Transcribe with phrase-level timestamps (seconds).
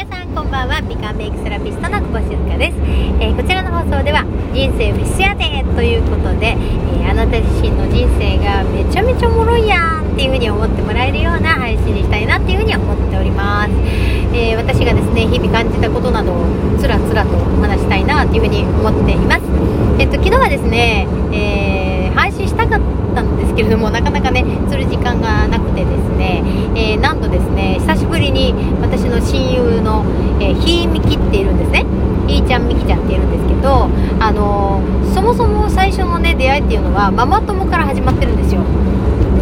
[0.00, 0.80] 皆さんこんばんは。
[0.80, 2.76] 美顔メイクセラピストの久保静香です、
[3.20, 4.24] えー、こちらの放送では
[4.56, 13.72] 人生フェスやでということで、えー、あなた自身の人生がめちゃめちゃおもろいやんっていう風に思ってもらえるような配信にしたいなっていう風に思っております、
[14.32, 16.48] えー、私がですね日々感じたことなどを
[16.80, 19.44] つらつらと話したいなっていう風に思っています。
[20.00, 21.69] えっと昨日はですね、え配信し
[22.66, 22.80] たかっ
[23.14, 26.42] たんですけれどもなかなかねする時間がなくてですね、
[26.74, 30.04] えなんとですね久しぶりに私の親友の、
[30.40, 31.86] え、ひーみきっているんですね。
[32.26, 33.88] ひーちゃんみきちゃんっているんですけど
[34.20, 38.62] あのー、そもそも最初のね出会いっていうのはママ友から始まってるんですよ。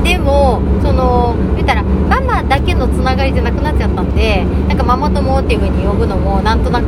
[0.03, 6.85] でもその言ったらママだけのつながりじゃなくなっちゃったんでなんかママ友っていう風に呼ぶのもなんとなく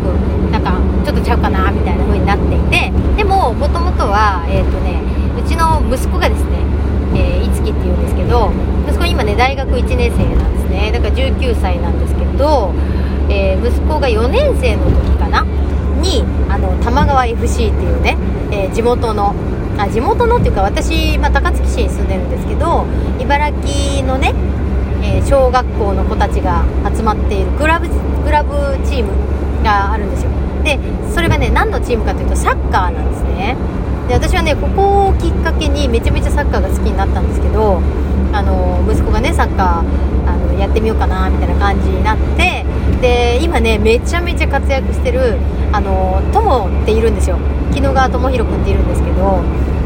[0.50, 5.02] なんかちょっとちゃうかなみたいな風になっていてでももともとはえっ、ー、とね
[5.40, 6.60] うちの息子がですね
[7.14, 8.52] えー、いつきっていうんですけど
[8.88, 10.92] 息子今ね大学1年生なんですね。
[10.92, 12.72] だから19歳なんですけど、
[13.28, 15.44] えー、息子が4年生の時かな？
[16.00, 18.16] にあの玉川 FC っていうね、
[18.50, 19.34] えー、地元の
[19.76, 22.86] あ地元のっていうか私、まあ、高槻市に住んでるんですけど
[23.18, 24.34] 茨城のね、
[25.02, 27.88] え小学校の子たちが集まっているクラブ
[28.24, 28.52] クラブ
[28.86, 29.12] チーム
[29.62, 30.30] があるんですよ。
[30.64, 30.78] で
[31.12, 33.56] それがね何のチームかというとサッカーなんですね。
[34.10, 37.80] で私はねここをきっかけにめちゃめちゃサッカーが好きになったんですけど
[38.32, 42.66] あの息子がねサッカーあのやってみようかなみたいな感じになって
[43.00, 45.38] で今ねめちゃめちゃ活躍してる
[45.70, 47.38] あの友っているんですよ。
[47.72, 49.42] 木野川智弘君っているんですけど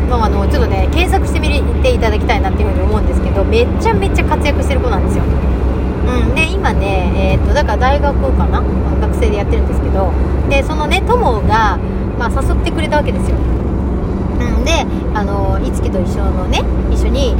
[0.08, 5.24] まあのちょっとね検索してみていただきたいなっていうふうに思うんですけどめちゃめちゃ活躍してる子なんですよ。
[5.24, 8.62] うん、で今ね、えー、っとだから大学かな？
[9.02, 10.12] 学生でやってるんですけど
[10.48, 11.76] でそのね友が、
[12.18, 13.36] まあ、誘ってくれたわけですよ、
[15.66, 17.34] いつきと一緒のね一緒に、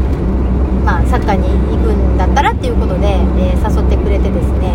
[0.85, 4.75] まあ、サッカーに行くんだったらっていうことで、えー、誘ってくれてですね。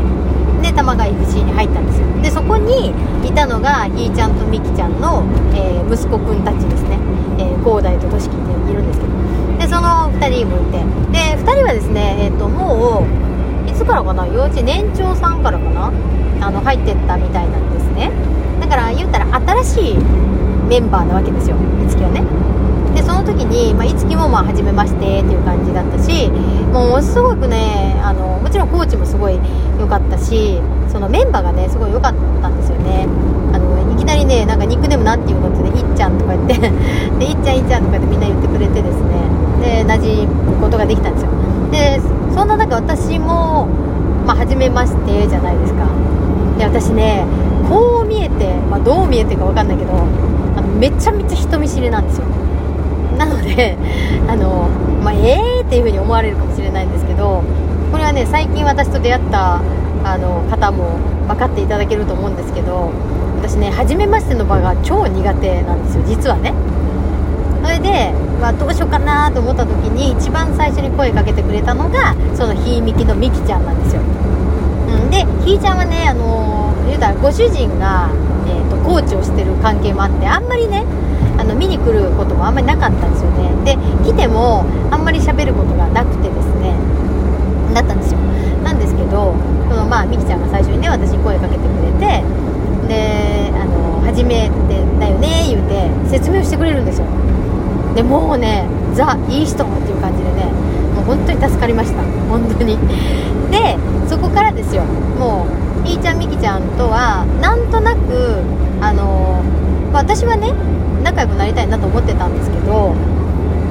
[0.61, 2.07] で玉川 FC に入ったんですよ。
[2.21, 2.93] でそこに
[3.27, 5.23] いたのがひーちゃんとみきちゃんの、
[5.55, 6.99] えー、息子くんたちですね、
[7.37, 9.13] えー、広大ととしきっているんですけど。
[9.59, 10.79] でその2人もいて。
[11.11, 13.05] で2人はですね、えーと、も
[13.65, 14.27] ういつからかな？
[14.27, 15.91] 幼稚年長さんからかな？
[16.41, 18.11] あの入ってったみたいなんですね。
[18.59, 19.25] だから言ったら
[19.63, 19.97] 新しい
[20.67, 21.55] メンバーなわけですよ。
[21.83, 22.23] いつきはね。
[22.99, 26.27] でその時に、まあ、いつきもまあ初めましてっていう感じだったし
[26.73, 29.39] もうすごくねあのもちろんコーチもすごい
[29.79, 30.59] 良かったし
[30.91, 33.07] そのメンバーがねすごい良かったんですよね。
[33.53, 39.15] あのいきなりねなんかニックネームなんていうのっていっちゃんとか言ってでいっちゃんいっちゃんとかってみんな言ってくれてですね。
[39.61, 41.31] で馴染むことができたんですよ。
[41.71, 42.01] で
[42.35, 43.67] そんな中私も
[44.25, 45.87] まあ初めましてじゃないですか。
[46.57, 47.25] で私ね
[47.69, 49.93] こう見えて、まあ、どう見えてるか分かんないけど
[50.77, 52.25] めちゃめちゃ人見知りなんですよ。
[53.19, 53.77] なので
[54.27, 54.69] あの、
[55.03, 57.43] まあ、えーっていう風に思われるかもしれないんですけど
[57.91, 59.59] これはね最近私と出会った
[60.05, 60.97] あの方も
[61.27, 62.89] 分かっていただけると思うんですけど
[63.41, 66.53] 私ね初めましての場が超苦手なんですよ実はね。
[67.61, 78.09] それで、まあ、どうしようかなと思った時に一番最初に声かけてくれたのがそのひいみきのみきちゃんなんですよ、うん、でひいちゃんはねあの言うたらご主人が
[78.49, 80.83] えーと、コーチをしてる関係もあってあんまりね
[81.39, 83.49] あの見に来ることもあんまりなかったんですよね。
[83.63, 86.75] で来てもあんまり喋ることがなくてですね。
[87.73, 88.19] だったんですよ。
[88.63, 89.33] なんですけど
[89.69, 92.23] そのまあみきちゃんが最初にね私に声かけてくれて
[92.87, 97.07] であの初めてだよね言うて説明をしてくれるんですよ。
[97.95, 100.45] でもうねザ・いい人っていう感じでね
[100.95, 102.03] もう本当に助かりました。
[102.29, 102.77] 本当に。
[103.49, 103.77] で
[104.09, 104.83] そこからですよ。
[104.83, 105.47] も
[105.83, 108.41] うひーちゃんみきちゃんとはなんとなく
[108.81, 109.41] あの、
[109.91, 110.53] まあ、私はね
[111.03, 112.93] 仲良くなりたいなと思ってたんですけど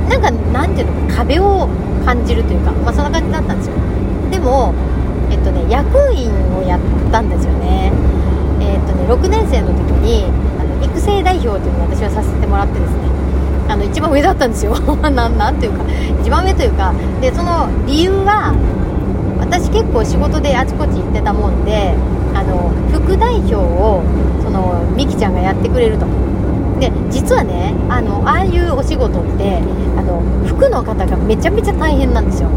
[0.09, 1.69] なんかなんていうの壁を
[2.05, 3.75] 感じるというか、まあ、そんな感じだったんですよ。
[4.31, 4.73] でも
[5.31, 6.81] えっとね役員をやっ
[7.13, 7.93] たんですよね。
[8.61, 10.25] えっとね6年生の時に
[10.59, 12.99] あの育成代表というのを私はさせてもらってですね
[13.69, 14.75] あの一番上だったんですよ。
[15.03, 15.85] ななんていうか
[16.23, 18.55] 一番上というかでその理由は
[19.39, 21.95] 私結構仕事であちこち行ってたもんで
[22.39, 24.05] あの副代表を
[24.45, 26.07] そのみきちゃんがやってくれると。
[26.79, 29.59] で実はねあのああいうお仕事って
[29.97, 32.49] あの服の方がめちゃめちゃ大変なんですよ。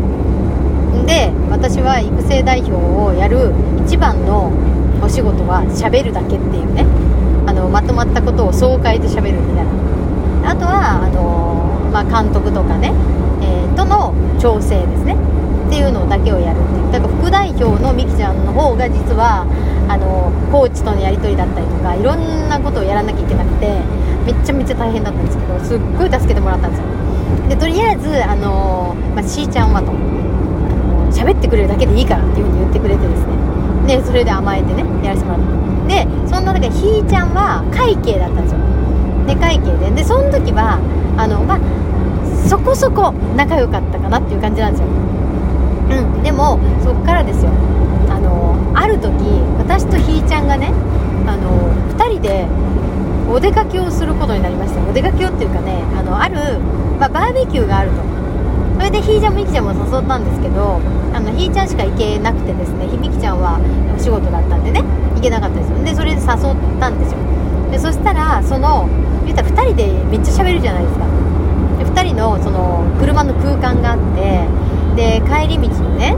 [1.08, 3.52] で私は育成代表をやる
[3.84, 4.54] 一番の
[5.02, 6.86] お仕事は喋るだけっていうね。
[7.48, 10.52] あのまとまったことを爽快で喋るみたいな。
[10.52, 12.94] あとはあの、まあ、監督とかね、
[13.42, 15.18] えー、との調整ですね。
[15.68, 16.92] っていうのだけをやるっていう。
[16.92, 19.48] だから副代表のみきちゃんの方が実は
[19.92, 23.68] あのコーチとのやり取りだったりとかいろんなことをやらなきゃいけなくて
[24.26, 26.86] めっちゃめちゃ大変だったんですけどすっごい助けてもらったんですよ。
[27.50, 29.92] でとりあえずあの、まあ、しーちゃんはと
[31.12, 33.36] 喋ってくれるだけでいいからっていう風に言ってくれてですね。
[34.00, 35.88] でそれで甘えてねやらせてもらった。
[35.88, 38.60] でそんな中ひーちゃんは会計だったんですよ。
[39.28, 39.92] で会計で。
[39.92, 40.80] でその時は
[41.18, 41.60] あのまあ
[42.48, 44.88] そこそこ仲良かったかなっていう感じなんですよ。
[44.88, 46.24] うん。
[46.24, 47.52] でもそっからですよ。
[48.82, 49.14] ある時
[49.60, 50.74] 私とひーちゃんがね
[51.28, 52.48] あの2人で
[53.30, 54.82] お出かけをすることになりました。
[54.82, 56.60] お出かけをっていうかねあのある、
[57.00, 57.98] まあ、バーベキューがあると。
[58.78, 60.82] それでひーちゃんもみきちゃんも誘ったんですけど
[61.14, 63.62] あのひーちゃんしか行けなくてですねひみきちゃんは
[63.96, 64.82] お仕事だったんでね
[65.16, 65.78] 行けなかったですよ。
[65.84, 67.20] でそれで誘ったんですよ。
[67.70, 68.90] でそしたらその
[69.26, 71.06] 言ったら2人でめっちゃ喋るじゃないですか。
[71.78, 74.50] で2人のその車の空間があって
[74.98, 76.18] で帰り道にね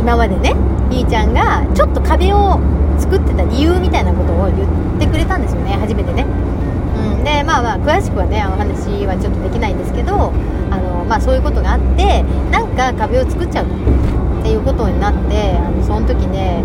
[0.00, 0.54] 今までね
[0.90, 2.58] ひーちゃんがちょっと壁を
[2.98, 10.32] 作ってた理由みたいなことを言ってくれたんですよね初めてね、うん、でまあまあ詳しくはねお話はちょっとできないんですけど
[10.70, 16.64] あの、まあ、そういうことがあってなんか壁を作っちゃうっていうことになってあのその時ね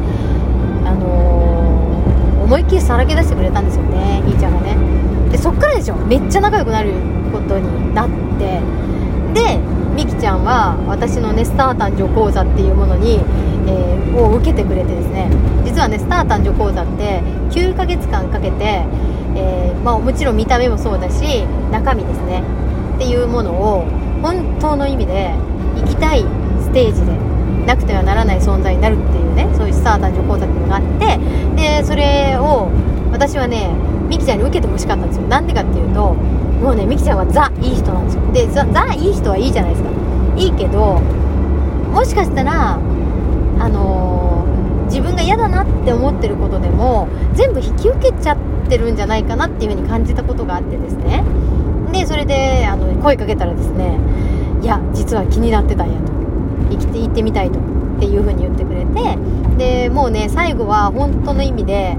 [0.86, 4.78] あの、思いっきりさらけ出してくれたんですよねひーちゃんがね。
[5.30, 6.94] でそっからでしょめっちゃ仲良くなる
[7.34, 8.10] ことになっ
[8.40, 8.62] て。
[9.34, 9.60] で
[9.96, 13.22] みきちゃんは私のねスター誕生講座っていうものに、
[13.66, 15.30] えー、を受けてくれてですね。
[15.64, 17.22] 実はねスター誕生講座って
[17.52, 18.86] 9ヶ月間かけて、
[19.36, 22.44] えー、まあ、もちろん見た目もそうだし中身ですね。
[22.96, 23.86] っていうものを
[24.22, 25.34] 本当の意味で
[25.76, 26.26] 行きたい
[26.62, 27.12] ステージで
[27.66, 31.20] なくてはならない存在になるっていうねそういうスター誕生講座っていうのがあって
[31.56, 32.70] でそれを
[33.12, 33.74] 私はね
[34.08, 35.28] みきちゃんに受けてほしかったんですよ。
[35.28, 36.16] なんでかっていうと
[36.62, 38.31] もうねみきちゃんはザいい人なんですよ。
[38.31, 39.90] でザザいい人はいいじゃないですか。
[40.38, 41.00] いいけど
[41.92, 48.38] もしかしたらあのー、自分が嫌だなって思ってることでも全部引き受けちゃっ
[48.68, 51.24] てるんじゃないかなっていう風に感じたことがあってですね。
[51.92, 53.98] でそれであの声かけたらですね
[54.62, 56.12] いや実は気になってたんやと。
[56.72, 57.60] 生きて行ってみたいと。
[57.60, 59.18] っていう風に言ってくれて。
[59.58, 61.98] でもうね最後は本当の意味で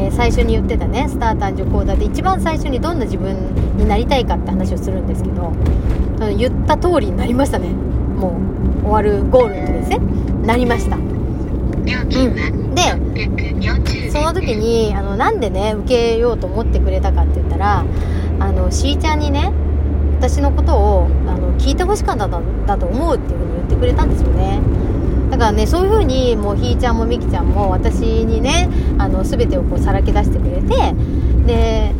[0.00, 5.52] えー、最初に言ってたねスター誕生講座で一番最初にどんな自分になりたいかって話をするんですけど
[6.36, 7.68] 言った通りになりましたね。
[7.68, 8.38] も
[8.82, 9.98] う終わるゴールの時ですね。
[10.44, 11.04] なりました、うん、
[12.74, 12.82] で
[14.10, 17.84] その時にあのなんでね受けようと思ってくれたかって言ったら
[18.38, 19.52] あのしーちゃんにね
[20.18, 24.60] 私のことをあの聞いてほしかったんだと思うっていう風に言ってくれたんですよね。
[25.40, 30.94] からねそういう風にもうひーちゃんもみきちゃんも私にねあの全てをこうさらけ出してくれて
[31.46, 31.92] で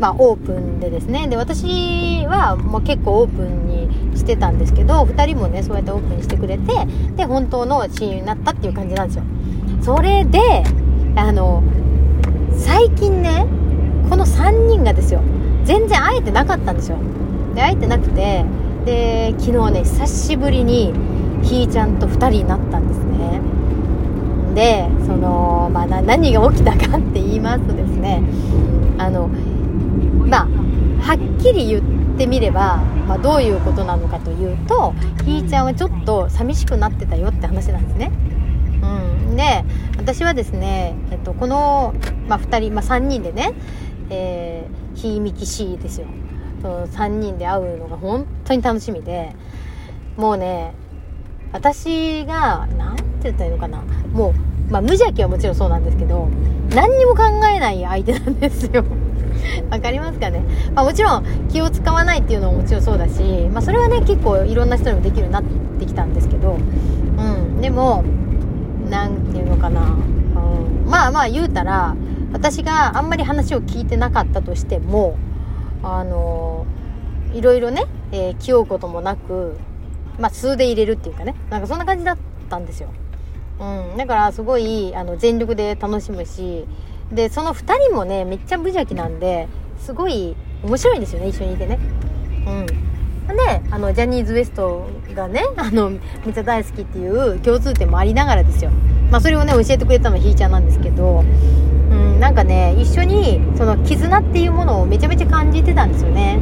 [0.00, 1.28] まあ、オープンでですね。
[1.28, 6.72] で私はもう結構オープンにしてたんですけど2人もねそうやってオープンにしてくれて
[7.16, 9.24] で本当の親友になったっていう感じなんですよ。
[9.82, 10.64] それで
[11.16, 11.62] あの
[12.56, 13.46] 最近ね
[14.08, 15.20] この3人がですよ
[15.64, 16.96] 全然会えてなかったんですよ。
[17.54, 18.46] で会えてなくて
[18.86, 20.94] で昨日ね久しぶりに
[21.42, 23.40] ひーちゃんと2人になったんですね。
[24.54, 28.22] でその、まあ、何が起きたかって言いますとですね
[28.98, 29.28] あの
[30.26, 30.48] まあ
[31.02, 34.92] はっきり言ってみれば、まあ、どういうことなのかというと
[35.24, 38.10] ひーちゃんはちょっと寂しくなってたよって話なんですね。
[38.82, 39.36] うん。
[39.36, 39.64] で
[39.96, 41.94] 私はですね、えっと、この、
[42.28, 43.54] まあ、2人、まあ、3人でね、
[44.10, 46.06] えー、ひーみきしーですよ。
[46.62, 49.34] 3人で会うのが本当に楽しみで
[50.18, 50.74] もうね
[51.52, 53.82] 私が何て言ったらいいのかな。
[54.12, 54.30] も
[54.68, 56.28] う、まあ、無邪気はもちろんそうなんですけど
[56.74, 58.84] 何にも考えない相手なんですよ。
[59.70, 60.42] わかりますかね、
[60.74, 63.22] まあ、もちろん気を使わないっていうのももちろんそうだし、
[63.52, 65.42] まあ、それはね結構いろんな人にもできるようになっ
[65.78, 66.56] てきたんですけど、
[67.18, 68.04] うん、でも
[68.88, 71.94] 何て言うのかな、うん、まあまあ言うたら
[72.32, 75.16] 私があんまり話を聞いてなかったとしても
[75.82, 76.66] あの
[77.32, 79.56] いろいろね、えー、気負うこともなく
[80.20, 81.34] まあ、数で入れるっていうかね。
[81.50, 82.90] なんかそんな感じだったんですよ、
[83.58, 86.66] うん、だからすごいあの全力で楽しむし。
[87.12, 89.48] でその2人もねめっちゃ無邪気なんで
[89.80, 91.78] すごい面白いんですよね一緒にいてね。
[92.46, 92.66] うん。
[92.66, 96.00] であのジャニーズ WEST がね あのめっ
[96.32, 98.70] ちゃ大好きっていう共通点もありながらですよ。
[99.10, 101.24] まあそれをね教えてくれたのはひーちゃんなんですけど
[101.90, 102.20] うん。
[102.20, 106.38] なんかね一緒にその絆っていうものをめちゃめちゃ感じてたんですよね。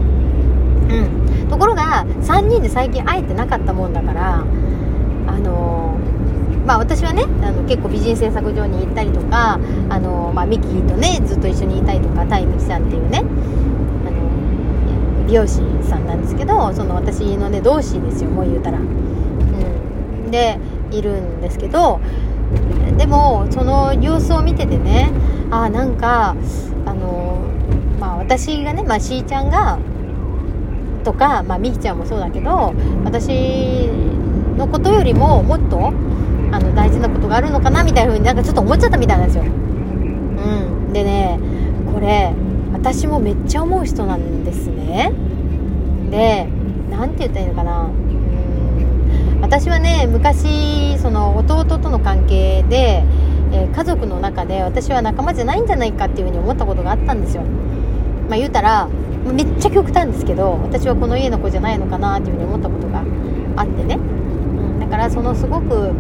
[0.91, 1.28] うん。
[1.49, 5.99] ところが3人で最近会えてなかったもんだからあの、
[6.67, 20.59] まあ私はねあの結構美人製作所に行ったりとかあの、まあ、ミキとねずっと一緒にいたりとかタイミキさんっていうねあの美容師さんなんですけどその私のね同志ですよもう言うたら、うん、で
[20.91, 22.01] いるんですけど
[22.97, 25.13] でもその様子を見ててね
[25.51, 26.35] あなんか
[26.87, 27.43] あの
[28.01, 29.79] まあ私がね、まあ、しーちゃんが
[30.99, 32.75] とか、まあ、みきちゃんもそうだけど
[33.05, 33.89] 私
[34.57, 35.93] のことよりももっと
[36.51, 39.45] あの大事なことがあるのかなみたいな風になんかちょっと思っちゃったみたいなんですよ。
[39.45, 40.93] うん。
[40.93, 41.39] でね
[41.93, 42.33] これ
[42.73, 45.13] 私もめっちゃ思う人なんですね。
[46.11, 46.49] で
[46.91, 47.83] 何て言ったらいいのかな。
[47.83, 49.41] うん。
[49.41, 53.05] 私はね昔その弟との関係で、
[53.53, 57.43] えー、家族の中で私は仲間じゃないんじゃないかっていう風に思ったことがあったんですよ。
[58.29, 58.89] まあ言うたら
[59.33, 63.03] めっちゃ極端ですけど私はこの家の子じゃないのかなっていう風に思ったことが
[63.57, 65.93] あってね、うん、だからそのすごく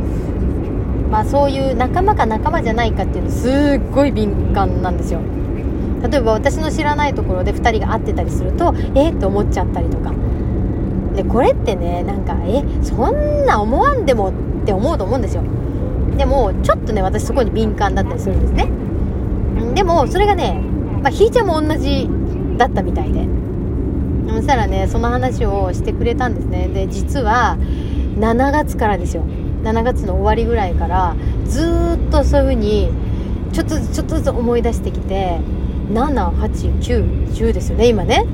[1.10, 5.20] まあそういう仲間か仲間じゃないかっていうのすっごい敏感なんですよ。
[6.02, 10.12] 例えば私の知らないところで2人が会ってたりするとえっと思っちゃったりとか。
[11.16, 14.32] でこれってねなんかえそんな思わんでもっ
[14.64, 15.42] て思うと思うんですよ。
[16.16, 18.70] でもちょっとね私そこに敏感だったりするんですね。
[19.74, 20.60] でもそれがね、
[21.02, 22.08] まあ、ひーちゃんも同じ
[22.58, 23.26] だったみたいで。
[24.28, 26.68] そしたらねその話をしてくれたんですね。
[26.68, 27.56] で実は
[28.18, 29.22] 7月からですよ。
[29.62, 32.90] 7月の終わりぐらいからずっとそういう風に
[33.52, 35.40] ちょっとずつちょっとずつ思い出してきて
[35.92, 38.26] 78910ですよね今ね。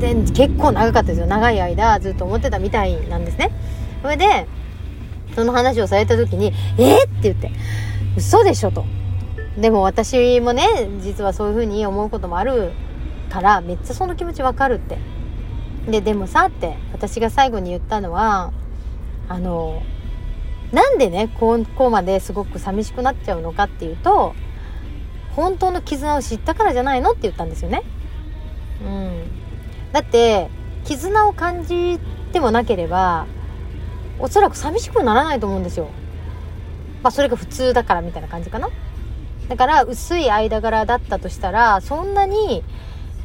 [0.00, 1.26] で結構長かったですよ。
[1.26, 3.50] 長い間ずっと思ってたみたいなんですね。
[4.02, 4.46] それで
[5.34, 7.52] その話をされた時に「えっ?」って言って
[8.16, 8.84] 「嘘でしょ」と。
[9.58, 10.62] でも私もね
[11.02, 12.70] 実はそういう風に思うこともある
[13.30, 14.98] からめっちゃその気持ちわかるって
[15.88, 18.52] ででもさって私が最後に言ったのは
[19.28, 19.82] あの
[20.72, 24.34] なんでねこうこうまですごく寂しくなっちゃうのかっていうと
[25.34, 27.82] 本当の絆を知ったからじゃないのって言ったんですよね。
[28.84, 29.22] うん。
[29.92, 30.48] だって、
[30.84, 32.00] 絆を感じ
[32.32, 33.26] てもなければ、
[34.18, 35.88] おそらく寂しくならないと思うんですよ。
[37.02, 38.68] まあ、それが普通だからみたいな感じかな。
[39.48, 42.64] だから、薄い間柄だったとしたら、そんなに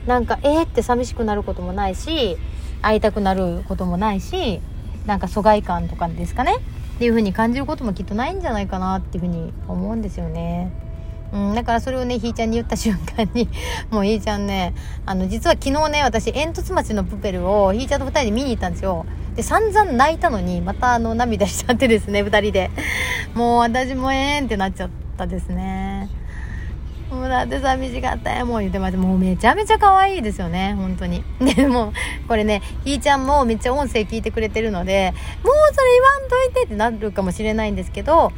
[0.08, 2.38] なんか、えーって寂しくなることもないし、
[2.82, 4.62] 会いたくなることもないし、
[5.06, 6.56] なんか疎外感とかですかね。
[6.96, 10.72] っていう風に感じることもきっとないんじゃないかなっていう風に思うんですよね。
[11.34, 13.50] うん、だからそれをね、ひーちゃんに言った瞬間に、
[13.92, 14.74] もうひーちゃんね、
[15.06, 19.06] あの、実は昨日ね、私、煙突町のプペルをひーちゃんと二人で見に行ったんですよ。
[19.36, 22.72] で、散々泣いたのに、またあの、涙しちゃってですね、二人で。
[23.34, 26.08] もう私もえーんってなっちゃったですね。
[27.10, 28.98] もうだって寂しかったよ、もう言ってました。
[28.98, 31.24] もうめちゃめちゃ可愛いですよね、本当に。
[31.56, 31.94] でも、
[32.28, 38.32] これね、ひーちゃんもめっちゃ音声聞いてくれてるので、もうそれ言わんといてってなるかもしれないんですけど、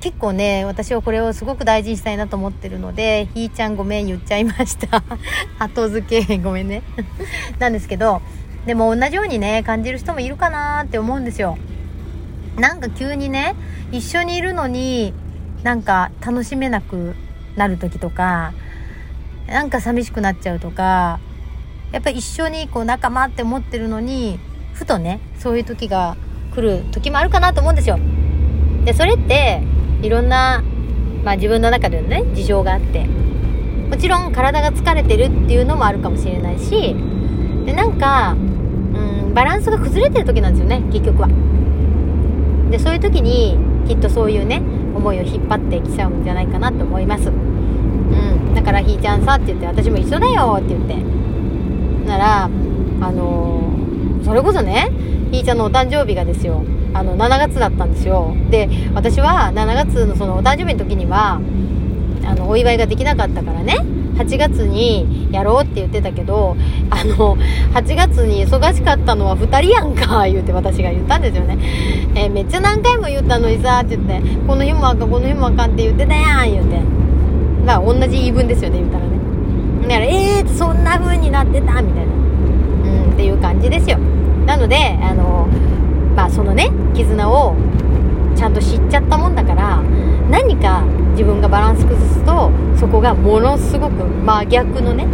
[0.00, 5.02] 結構ね、私はこれをすごく大事にしたいなと思ってるので、ひーちゃんごめん言っちゃいました。
[5.58, 6.82] 後付けごめんね。
[7.58, 8.20] なんですけど、
[8.66, 11.56] でも同じようにね、感じる人もいるかなって思うんですよ。
[12.58, 13.54] なんか急にね、
[13.90, 15.14] 一緒にいるのに、
[15.62, 17.14] なんか楽しめなく
[17.56, 18.52] なる時とか、
[19.46, 21.20] なんか寂しくなっちゃうとか、
[21.92, 24.38] やっぱ一緒にこう仲間って思ってるのに、
[24.74, 26.16] ふとね、そういう時が
[26.54, 27.98] 来る時もあるかなと思うんですよ。
[28.84, 29.62] でそれって
[30.02, 30.62] いろんな、
[31.24, 36.94] まあ、自分の中でのね事情があってもちろん体が疲れてるっていうのもあるかもしれないし
[37.66, 41.28] でなんか、うん、バランスが崩れてる時なんですよね結局は
[42.70, 44.62] でそういう時にきっとそういうね
[45.00, 47.28] 思いを引っ張ってきちゃうんじゃないかなと思います。
[47.28, 48.54] うん。
[48.54, 50.96] だからひーちゃんさって言って私も一緒だよって言って。
[52.06, 52.48] ならあ
[53.12, 54.90] のー、それこそね
[55.32, 56.62] ひーちゃんのお誕生日がですよ。
[56.92, 58.34] あの、7月だったんですよ。
[58.50, 61.40] で、私は7月のそのお誕生日の時には、
[62.24, 63.76] あの、お祝いができなかったからね、
[64.20, 66.56] 8月にやろうって言ってたけど、
[66.90, 67.36] あの、
[67.72, 71.58] 8月に忙しかったのは2人やんか、言うて私が言ったんですよね。
[72.14, 76.80] えー、めっちゃ何回も言ったのにさ、って言って、この日もあかん、この日もあかんって言ってたやん、言うて。
[77.64, 79.18] まあ、同じ言い分ですよね、言ったらね。
[79.82, 82.12] だから、えー、そんな風になってた、みたいな。
[82.12, 83.98] うん、っていう感じですよ。
[84.46, 85.48] なので、あの、
[86.14, 87.54] まあそのね絆を
[88.40, 89.82] ちゃんと知っちゃったもんだから
[90.30, 95.06] 何か自分がバランス崩すとそこがものすごく真逆のね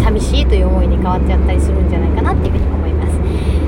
[0.00, 3.14] 寂しいという思いに変わっちゃったりするんじゃないかなっていうふうに思います。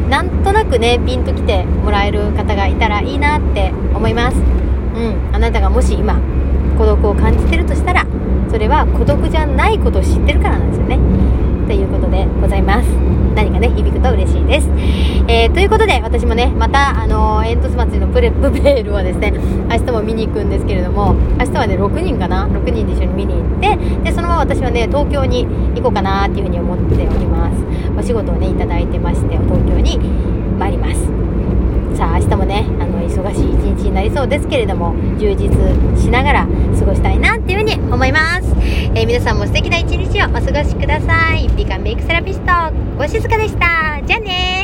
[0.08, 4.36] なんとなくねピンときてもらえる方がいたらいいなって思います。
[4.36, 5.34] うん。
[5.34, 6.20] あなたがもし今
[6.78, 8.06] 孤独を感じてるとしたら
[8.48, 11.00] それは孤独じゃないことを知ってるからなんですよね。
[11.70, 12.88] ということでございます。
[13.36, 14.68] 何かね、響くと嬉しいです。
[15.28, 19.32] えー、ということで、私もね、また、あのー、煙突祭りのプレ プペールをですね、
[19.70, 25.46] 明日も見に行くんですけれども、明日はね、6人かな ?6 人で一緒に見に行って、で、そのまま私はね、東京に
[25.76, 27.64] 行こうかなっていうふうに思っております。
[27.96, 30.00] お仕事をね、いただいてまして、東京に
[30.58, 31.20] 参ります。
[32.00, 35.50] さあ明日もねあの忙しい一日になりそうですけれども充実
[36.00, 36.46] しながら
[36.78, 38.48] 過ごしたいなっていうふうに思います、
[38.94, 41.48] えー、皆さんも素敵な一日をお過ごしください。
[41.56, 42.46] 美顔メイクセラピスト
[42.96, 44.00] ご静かでした。
[44.06, 44.59] じゃあね